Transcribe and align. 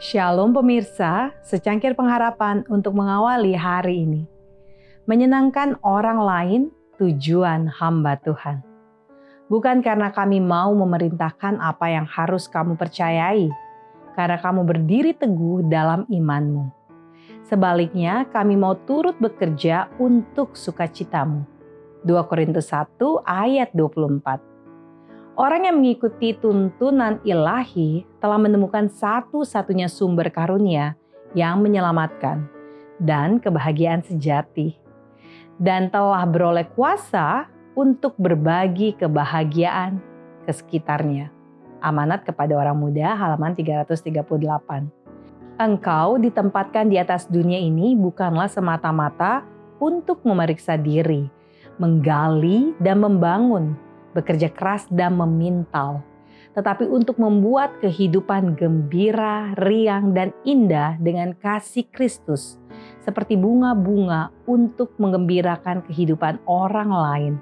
Shalom 0.00 0.56
pemirsa, 0.56 1.28
secangkir 1.44 1.92
pengharapan 1.92 2.64
untuk 2.72 2.96
mengawali 2.96 3.52
hari 3.52 4.08
ini. 4.08 4.24
Menyenangkan 5.04 5.76
orang 5.84 6.24
lain 6.24 6.62
tujuan 6.96 7.68
hamba 7.68 8.16
Tuhan. 8.24 8.64
Bukan 9.52 9.84
karena 9.84 10.08
kami 10.08 10.40
mau 10.40 10.72
memerintahkan 10.72 11.60
apa 11.60 11.92
yang 11.92 12.08
harus 12.08 12.48
kamu 12.48 12.80
percayai, 12.80 13.52
karena 14.16 14.40
kamu 14.40 14.64
berdiri 14.64 15.12
teguh 15.12 15.68
dalam 15.68 16.08
imanmu. 16.08 16.72
Sebaliknya, 17.44 18.24
kami 18.32 18.56
mau 18.56 18.80
turut 18.88 19.20
bekerja 19.20 19.92
untuk 20.00 20.56
sukacitamu. 20.56 21.44
2 22.08 22.16
Korintus 22.24 22.72
1 22.72 23.20
ayat 23.28 23.68
24. 23.76 24.59
Orang 25.40 25.64
yang 25.64 25.80
mengikuti 25.80 26.36
tuntunan 26.36 27.16
ilahi 27.24 28.04
telah 28.20 28.36
menemukan 28.36 28.92
satu-satunya 28.92 29.88
sumber 29.88 30.28
karunia 30.28 31.00
yang 31.32 31.64
menyelamatkan 31.64 32.44
dan 33.00 33.40
kebahagiaan 33.40 34.04
sejati, 34.04 34.76
dan 35.56 35.88
telah 35.88 36.28
beroleh 36.28 36.68
kuasa 36.76 37.48
untuk 37.72 38.20
berbagi 38.20 38.92
kebahagiaan 39.00 39.96
ke 40.44 40.52
sekitarnya. 40.52 41.32
Amanat 41.80 42.28
kepada 42.28 42.60
orang 42.60 42.76
muda 42.76 43.16
halaman 43.16 43.56
338. 43.56 44.12
Engkau 45.56 46.20
ditempatkan 46.20 46.92
di 46.92 47.00
atas 47.00 47.24
dunia 47.24 47.56
ini 47.56 47.96
bukanlah 47.96 48.52
semata-mata 48.52 49.48
untuk 49.80 50.20
memeriksa 50.20 50.76
diri, 50.76 51.32
menggali 51.80 52.76
dan 52.76 53.00
membangun 53.00 53.88
bekerja 54.16 54.50
keras 54.50 54.86
dan 54.90 55.16
memintal, 55.16 56.02
tetapi 56.54 56.86
untuk 56.90 57.18
membuat 57.22 57.78
kehidupan 57.78 58.58
gembira, 58.58 59.54
riang, 59.54 60.10
dan 60.10 60.34
indah 60.42 60.98
dengan 60.98 61.30
kasih 61.38 61.86
Kristus, 61.94 62.58
seperti 63.00 63.38
bunga-bunga 63.38 64.34
untuk 64.50 64.98
menggembirakan 64.98 65.86
kehidupan 65.86 66.42
orang 66.50 66.90
lain 66.90 67.34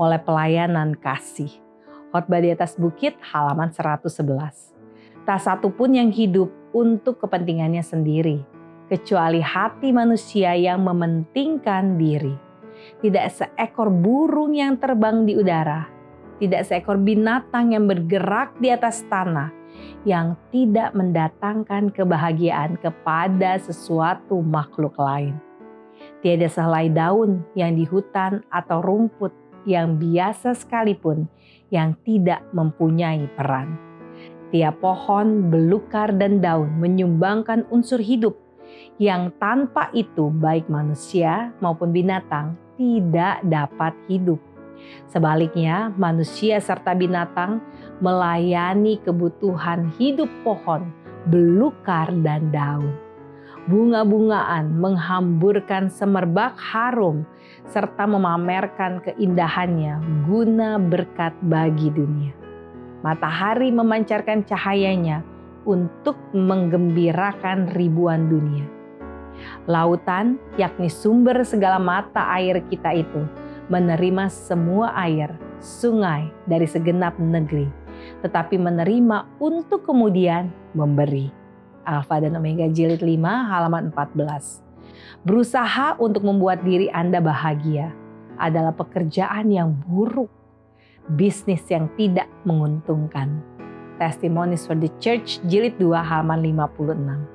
oleh 0.00 0.18
pelayanan 0.22 0.96
kasih. 0.96 1.50
Khotbah 2.10 2.40
di 2.40 2.54
atas 2.54 2.78
bukit 2.78 3.18
halaman 3.20 3.74
111. 3.74 4.72
Tak 5.24 5.40
satu 5.40 5.72
pun 5.72 5.92
yang 5.92 6.14
hidup 6.14 6.48
untuk 6.72 7.20
kepentingannya 7.20 7.82
sendiri, 7.82 8.44
kecuali 8.88 9.40
hati 9.44 9.90
manusia 9.92 10.52
yang 10.56 10.84
mementingkan 10.84 11.96
diri. 12.00 12.34
Tidak 13.00 13.26
seekor 13.32 13.88
burung 13.88 14.52
yang 14.52 14.76
terbang 14.76 15.24
di 15.24 15.32
udara, 15.38 15.93
tidak 16.42 16.66
seekor 16.66 16.98
binatang 16.98 17.74
yang 17.74 17.86
bergerak 17.86 18.54
di 18.58 18.70
atas 18.70 19.02
tanah 19.06 19.50
yang 20.04 20.38
tidak 20.52 20.92
mendatangkan 20.94 21.90
kebahagiaan 21.90 22.78
kepada 22.78 23.58
sesuatu 23.58 24.44
makhluk 24.44 24.94
lain. 25.00 25.34
Tiada 26.20 26.48
sehelai 26.48 26.92
daun 26.92 27.44
yang 27.56 27.76
di 27.76 27.84
hutan 27.88 28.44
atau 28.52 28.80
rumput 28.84 29.32
yang 29.64 29.96
biasa 29.96 30.52
sekalipun 30.56 31.28
yang 31.72 31.96
tidak 32.04 32.44
mempunyai 32.52 33.24
peran. 33.34 33.76
Tiap 34.52 34.78
pohon, 34.78 35.50
belukar, 35.50 36.14
dan 36.14 36.38
daun 36.38 36.78
menyumbangkan 36.78 37.66
unsur 37.74 37.98
hidup 37.98 38.38
yang 39.02 39.34
tanpa 39.42 39.90
itu 39.90 40.30
baik 40.30 40.70
manusia 40.70 41.50
maupun 41.58 41.90
binatang 41.90 42.54
tidak 42.78 43.42
dapat 43.46 43.92
hidup 44.06 44.38
Sebaliknya, 45.08 45.92
manusia 45.94 46.58
serta 46.58 46.96
binatang 46.96 47.62
melayani 48.02 48.98
kebutuhan 49.02 49.92
hidup 49.96 50.28
pohon, 50.42 50.90
belukar, 51.30 52.10
dan 52.22 52.50
daun. 52.50 52.94
Bunga-bungaan 53.64 54.76
menghamburkan 54.76 55.88
semerbak 55.88 56.52
harum 56.60 57.24
serta 57.72 58.04
memamerkan 58.04 59.00
keindahannya 59.00 60.04
guna 60.28 60.76
berkat 60.76 61.32
bagi 61.40 61.88
dunia. 61.88 62.36
Matahari 63.00 63.72
memancarkan 63.72 64.44
cahayanya 64.44 65.24
untuk 65.64 66.16
menggembirakan 66.36 67.72
ribuan 67.72 68.28
dunia. 68.28 68.68
Lautan, 69.64 70.36
yakni 70.60 70.92
sumber 70.92 71.40
segala 71.48 71.80
mata 71.80 72.20
air 72.36 72.60
kita 72.68 72.92
itu, 72.92 73.24
menerima 73.72 74.28
semua 74.28 74.92
air, 74.96 75.32
sungai 75.60 76.28
dari 76.44 76.68
segenap 76.68 77.16
negeri, 77.16 77.68
tetapi 78.20 78.60
menerima 78.60 79.40
untuk 79.40 79.88
kemudian 79.88 80.52
memberi. 80.76 81.32
Alfa 81.84 82.20
dan 82.20 82.36
Omega 82.36 82.64
jilid 82.68 83.04
5 83.04 83.20
halaman 83.24 83.92
14. 83.92 84.64
Berusaha 85.24 86.00
untuk 86.00 86.24
membuat 86.24 86.64
diri 86.64 86.88
Anda 86.88 87.20
bahagia 87.20 87.92
adalah 88.40 88.72
pekerjaan 88.72 89.52
yang 89.52 89.76
buruk, 89.84 90.32
bisnis 91.12 91.64
yang 91.68 91.92
tidak 92.00 92.28
menguntungkan. 92.48 93.40
Testimonies 94.00 94.66
for 94.66 94.74
the 94.74 94.90
Church 94.98 95.38
jilid 95.46 95.76
2 95.76 95.92
halaman 95.92 96.40
56. 96.40 97.33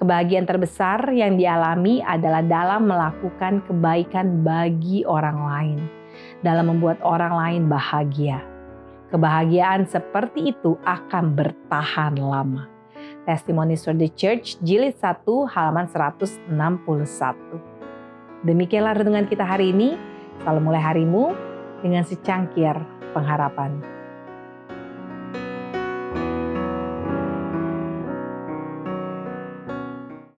Kebahagiaan 0.00 0.48
terbesar 0.48 1.12
yang 1.12 1.36
dialami 1.36 2.00
adalah 2.00 2.40
dalam 2.40 2.88
melakukan 2.88 3.60
kebaikan 3.68 4.40
bagi 4.40 5.04
orang 5.04 5.38
lain, 5.44 5.78
dalam 6.40 6.72
membuat 6.72 6.96
orang 7.04 7.36
lain 7.36 7.68
bahagia. 7.68 8.40
Kebahagiaan 9.12 9.84
seperti 9.90 10.56
itu 10.56 10.78
akan 10.86 11.34
bertahan 11.36 12.16
lama. 12.16 12.70
Testimoni 13.28 13.76
for 13.76 13.92
the 13.92 14.08
Church 14.08 14.56
jilid 14.64 14.96
1 14.96 15.26
halaman 15.52 15.84
161. 15.90 16.48
Demikianlah 18.46 18.96
renungan 18.96 19.28
kita 19.28 19.44
hari 19.44 19.76
ini. 19.76 20.00
Selalu 20.40 20.60
mulai 20.64 20.80
harimu 20.80 21.36
dengan 21.84 22.00
secangkir 22.00 22.72
pengharapan. 23.12 23.89